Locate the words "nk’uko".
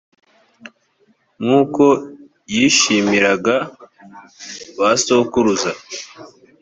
1.41-1.83